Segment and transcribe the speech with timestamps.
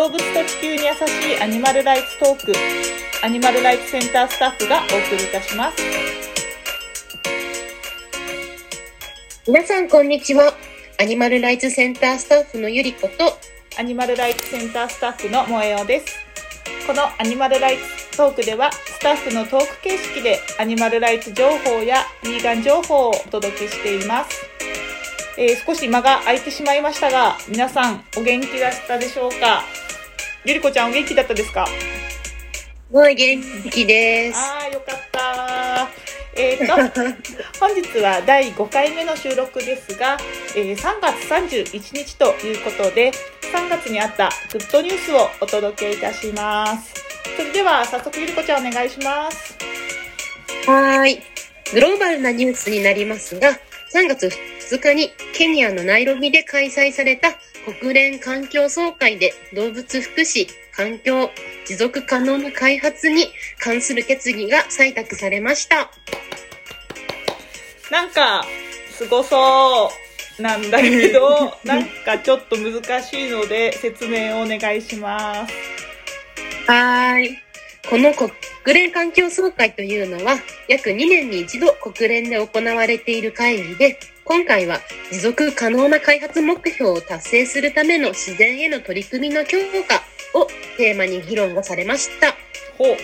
[0.00, 2.54] 動物と地球に優しいアニマルライツトーク
[3.22, 5.76] アニマルライツセンタースタッフがお送りいたします。
[9.46, 10.54] 皆さんこんにちは。
[10.98, 13.38] アニマルライツセンタースタッフのゆりこと。
[13.78, 16.16] アニマルライツセンタースタッフの萌えおです。
[16.86, 24.46] このアニマルライツトークではスタッフのトーク形式でアニマルライツ情報やヴィーガン情報をお届けしています。
[25.36, 29.62] えー、少し間が空いてしまいましたが、皆さんお元気だったでしょうか？
[30.44, 31.66] ゆりこちゃんお元気だったですか？
[31.66, 31.72] す
[32.92, 34.38] ごい元気です。
[34.38, 35.88] ああ、よかった
[36.36, 36.74] えー、と、
[37.60, 40.16] 本日は第5回目の収録ですが、
[40.56, 43.12] えー、3月31日ということで、
[43.52, 46.94] 3月にあったグッドニュースをお届けいたします。
[47.36, 49.56] それでは早速ゆりこちゃんお願いします。
[50.66, 51.22] はーい。
[51.72, 53.50] グローバルなニュースになりますが、
[53.92, 54.30] 3月2
[54.78, 57.30] 日にケニアのナイロビで開催された
[57.80, 61.30] 国連環境総会で動物福祉、環境、
[61.66, 65.90] 持続可能な開発に関する決議が採択されました。
[67.90, 68.44] なんか、
[68.90, 69.90] すごそ
[70.38, 75.54] うなんだけど、 なんかちょっと難しいので説明をお願いします。
[76.66, 77.38] はーい。
[77.88, 78.30] この国
[78.66, 83.98] 連環境総会というのは、約2年に一度国連で行われている会議で、
[84.30, 84.78] 今回は
[85.10, 92.28] 持続可能な開発目標を達成するための自然への取り組みの強化をテーマに議論がされました。
[92.78, 92.96] ほう。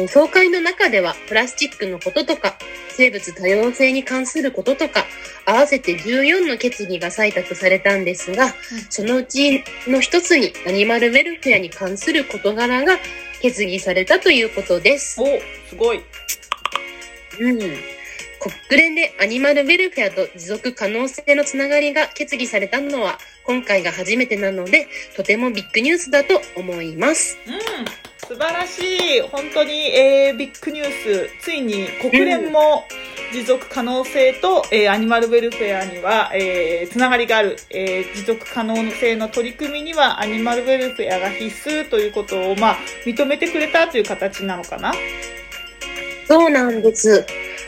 [0.00, 2.56] うん総会の中では、プラスチックのこととか、
[2.88, 5.04] 生物多様性に関することとか、
[5.44, 8.54] 合わせて14の決議が採択されたんですが、
[8.88, 12.96] そのうちの一つにアニマルウェルフェアに関する事柄が
[13.42, 15.20] 決議されたということです。
[15.20, 15.26] お、
[15.68, 16.02] すごい。
[17.40, 17.93] うん。
[18.68, 27.38] 国連でアニマルウェルフェアと持続可能性のつながりが決議されたのは今回が初めてなので、とてもビッグニュースだと思います。
[27.46, 27.54] うん。
[28.28, 28.80] 素晴らし
[29.18, 29.20] い。
[29.22, 31.30] 本当に、えー、ビッグニュース。
[31.40, 32.84] ついに国連も
[33.32, 37.56] 持続可能性と、えーアニマルウェルフェアには、えーつながりがある。
[37.70, 42.76] えー持続可能性の取り組みにはアニマルウェルフェアが必須ということを、まあ、
[43.06, 44.92] 認めてくれたという形なのかな？
[46.26, 47.26] そうなんです。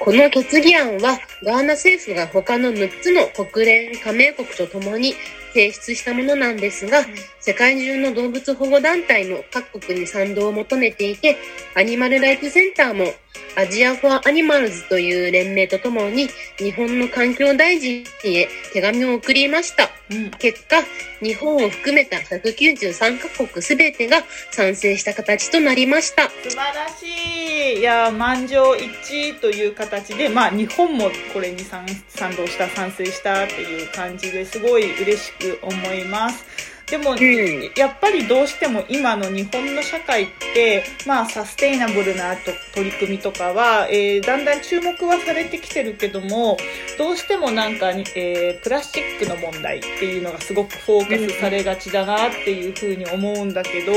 [0.00, 5.14] この決議案はガーナ政府が他の6つの国連加盟国とともに
[5.52, 7.04] 提出したものなんですが、
[7.40, 11.36] 世界中の動物保護団体の各国に賛同を求めていて、
[11.74, 13.12] アニマルライツセンターも
[13.56, 16.28] アジア・フォア・アニマルズという連盟とともに
[16.58, 19.90] 日本の環境大臣へ手紙を送りました。
[20.10, 20.30] うん。
[20.30, 20.76] 結果、
[21.20, 24.22] 日本を含めた193カ国すべてが
[24.52, 26.30] 賛成した形となりました。
[26.30, 27.80] 素晴らしい。
[27.80, 36.44] いや、満場一致という形で、まあ、日本もこれに賛賛同した、賛成したっていう感じですごい嬉しく思います。
[36.86, 37.18] でも、ん
[37.76, 46.56] やっぱりどうしても今の日本の社会って、まあ、サステイナブルなと取り組みとかは、えーだんだん注目はされてきてるけども、
[46.96, 53.92] どうしてもなんか、えープラスチックの問題っていうのがすごくフォーカスされがちだなっていうふうに思うんだけど、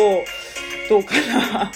[0.90, 1.72] どうかな？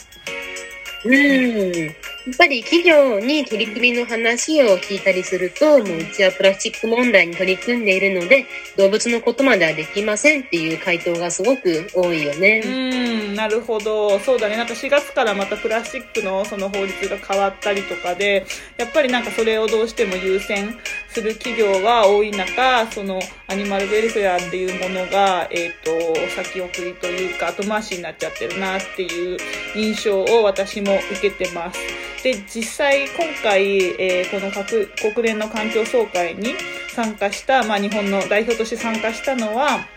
[1.05, 1.95] うん。
[2.25, 8.47] やっぱり企業に取り組みの話を聞いたりすると、もううちはプラスチック問題に取り組んでいるので、
[8.78, 12.68] 動物のことまではできませんっていう回答がすごく多いよねう。
[12.68, 14.18] ん、なるほど。
[14.18, 14.58] そうだね。
[14.58, 18.47] なんか4月からまたプラスチックのその法律が変わったりとかで、
[18.78, 20.75] やっぱりなんかそれをどうしても優先
[21.15, 25.89] する企業は多い中、そのアニマルウェルフェアっていうものが、えっ、と、
[26.35, 29.37] 先送りというか後回しになっちゃってるなっていう
[29.77, 31.79] 印象を私も受けてます。
[32.21, 36.53] で、実際今回、えーこの各国連の環境総会に
[36.89, 39.87] 参加した、まあ日本の代表として参加したのは、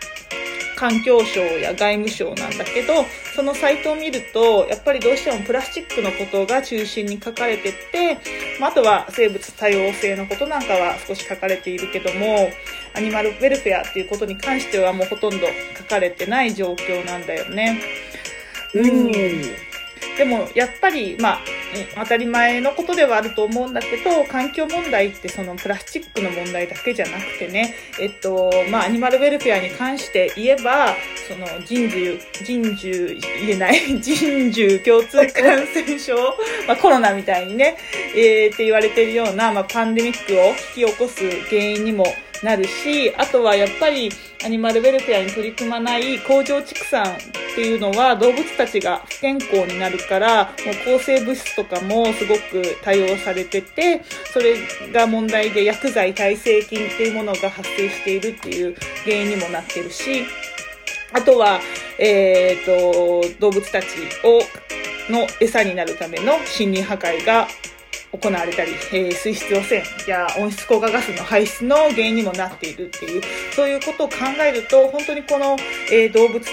[0.77, 2.93] 環境省や外務省なんだけど、
[3.39, 8.17] そのサイトを見ると、やっぱりどうしてもプラスチックのことが中心に書かれてて、
[8.59, 12.49] まああとは生物多様性のことなんかは少し書かれているけども、
[12.93, 15.47] アニマルウェルフェアっていうことに関してはもうほとんど
[15.77, 17.79] 書かれてない状況なんだよね。
[18.73, 19.09] うん。
[20.17, 21.58] でもやっぱり、まあ、うん
[21.95, 30.95] 当たり前のことではあると思うんだけど、環境問題ってそのプラスチックの問題だけじゃなくてね、えっと、まあ、アニマルウェルフェアに関して言えば、
[31.27, 36.15] その人獣、人獣、言えない、 人獣共通感染症、
[36.67, 37.77] まあ、コロナみたいにね、
[38.15, 42.05] えーって言われてるような、まあ、パンデミックを引き起こす原因にも
[42.43, 44.09] なるし、あとはやっぱり
[44.45, 47.17] アニマルウェルフェアに取り組まない工場畜産っ
[47.55, 54.55] ていうのは動物たちが不健康になるから、もう抗生物質とかもすごく多用されてて、それ
[54.93, 60.23] が問題で薬剤耐性菌っていうものが発生しているっていう原因にもなってるし、
[61.11, 61.59] あとは、
[61.97, 63.85] えっ、と、動物たち
[64.23, 64.41] を、
[65.11, 67.47] の餌になるための森林破壊が
[68.11, 73.21] 行われたり、えー、水質汚染や温室効果ガスの排出の原因にもなっているっていう、
[73.53, 75.55] そういうことを考えると、本当にこの、
[75.91, 76.43] えー、動物と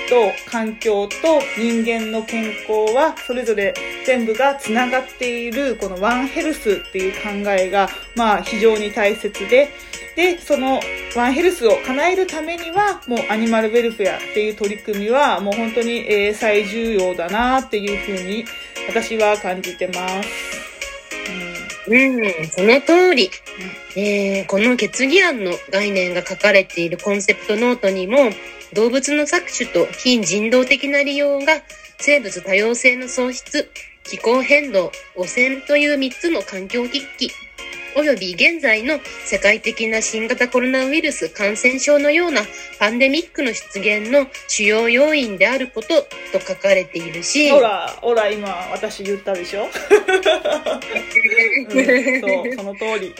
[0.50, 3.74] 環境と人間の健康は、それぞれ
[4.04, 9.70] 全部がつながっている、このワンヘルスっていう考えが、まあ非常に大切で、
[10.14, 10.80] で、その
[11.14, 18.44] ワンヘルスを叶えるためには、もうアニマルウェルフェアっていう取り組みは、もう本当に、えー、最重要だなっていうふうに
[18.88, 20.55] 私は感じてます。
[21.88, 23.30] うん、その通り。
[23.98, 28.30] えー、この決議案の概念が書かれているコンセプトノートにも、
[28.74, 31.62] 動物の搾取と非人道的な利用が
[31.98, 33.70] 生物多様性の喪失、
[34.04, 37.30] 気候変動、汚染という3つの環境危機
[37.98, 42.42] および現在の世界的な新型コロナウイルス感染症のような
[42.78, 45.88] パンデミックの出現の主要要因であること
[46.38, 47.50] と書かれているし。
[47.50, 49.70] ほら、ほら、今私言ったでしょ、うん、
[52.20, 53.14] そう、その通り。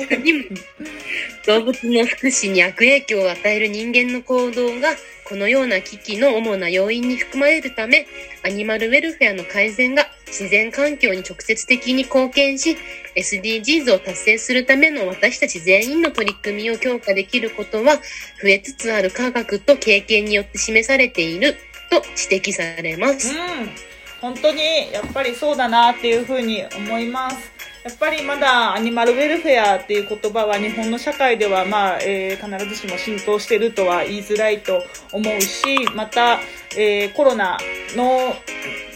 [1.46, 4.90] 動物の福祉に悪影響を与える人間の行動が
[5.24, 8.06] このような危機の主な要因に含まれるため、
[8.44, 12.76] アニマルウェルフェアの改善が自然環境に直接的に貢献し、
[13.16, 17.96] SDGs を達成するための私たち全員の取り組みを強化できることは、
[18.42, 21.56] 増えつつある科学と経験によって示されている
[21.90, 23.30] と指摘されます。
[23.30, 23.70] うん、
[24.20, 27.56] 本当にやっぱりそうだなっていうふうに思います。
[27.84, 34.82] やっぱりまだアニマルウェルフェアっていう言葉は日本の社会ではまあ、えー、必ずしも浸透してるとは言いづらいと
[35.12, 36.40] 思うし、また、
[36.76, 37.56] えー、コロナ
[37.94, 38.34] の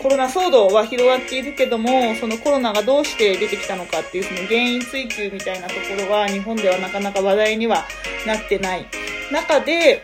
[0.02, 7.84] コロナ騒動は広がっているけども、そのコロナがどうして出てきたのかっていうその原因追及みたいなところは日本ではなかなか話題には
[8.26, 8.86] なってない。
[9.30, 10.02] 中で、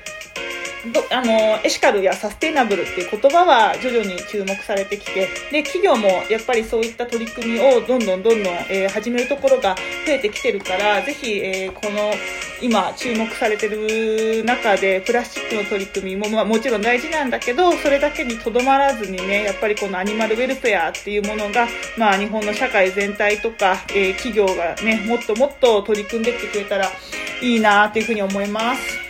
[1.10, 1.32] あの
[1.64, 9.74] エシカルやサステイナブルっていう言葉は徐々に注目されてきてで企業もやっぱりそういった取り組みをどんどんどんどん、えー、始めるところが
[10.06, 12.12] 増えてきてるからぜひ、えー、この
[12.62, 21.68] 今注目されてる中でプラスチックの取り組みも、まあ、もちろん大事なんだけどそれだけにとどまらずにねやっぱりこのアニマルウェルフェアっていうものが、
[21.98, 26.90] まあ、日本の社会全体とか、えー、企業がねもっともっと取り組んでってくれたら
[27.42, 29.05] いいなっていうふうに思います。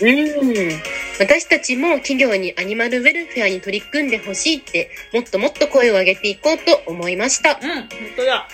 [0.00, 0.70] うん。
[1.18, 7.58] 私たちも企業にアニマルウェルフェアに取り組んでほしいって、もっともっと声を上げていこうと思いました。
[7.62, 8.46] うん、本当や。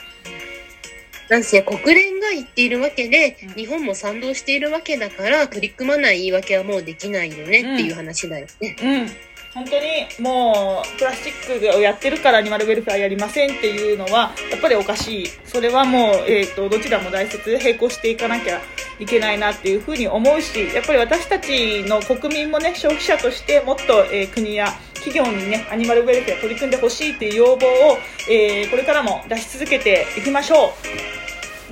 [1.33, 8.77] なんせ国連が言っているわけで、うん、日本も賛同しているわけだから、取り組まない言い訳はもうできないよねっていう話だよね。
[8.83, 9.11] うん、うん
[9.55, 18.63] 本当にもうプラスチックをやってるからアニマルウェルフェアやりませんっていうのはやっぱりおかしいそれはもう、えーと、どちらも大切並行していかなきゃ
[18.99, 27.99] いけないなっていうふうに思うしやっぱり私たちの国民もね消費者としてもっと、えー、国や企業にねアニマルウェルフェア取り組んでほしいっていう要望を、
[28.31, 30.73] えー、これからも出し続けていきましょ
[31.09, 31.12] う。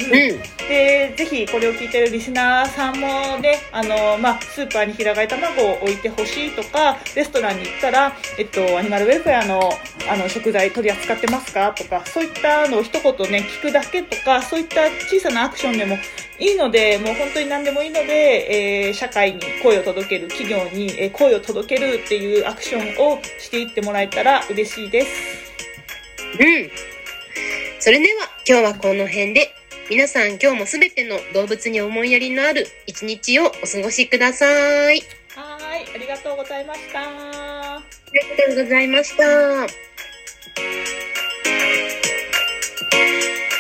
[0.02, 9.61] うん、でぜひこれを聞いてるリスナーさんもねあの、まあ、スーパーに平飼い卵を置いてほしいとかレストランに行ったら、えっと、アニマルウェルフェアの
[10.11, 15.97] あの食材取り扱ってますかとかそういったのを一言ね聞くだけとかそういった小さなアクションでも
[16.38, 25.11] いいのでもう本当に何でもいいので、えー、社会に声を届ける企業に、え声を届けるっていうアクションをしていってもらえたら嬉しいです。
[26.40, 26.71] うん。
[27.78, 29.54] それでは今日はこの辺で
[29.90, 34.47] 皆さん今日もすべての動物に思いやりのある一日をお過ごしくださ
[34.92, 35.00] い。
[35.35, 37.00] はい、ありがとうございました。
[37.00, 37.82] あ
[38.12, 39.89] りがとうございました。